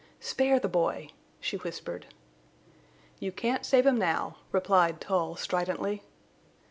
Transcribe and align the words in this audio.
"Spare 0.19 0.59
the 0.59 0.67
boy!" 0.67 1.11
she 1.39 1.57
whispered. 1.57 2.07
"You 3.19 3.31
can't 3.31 3.63
save 3.67 3.85
him 3.85 3.99
now," 3.99 4.37
replied 4.51 4.99
Tull 4.99 5.35
stridently. 5.35 6.01